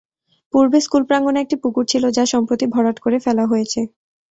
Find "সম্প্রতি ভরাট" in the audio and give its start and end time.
2.33-2.97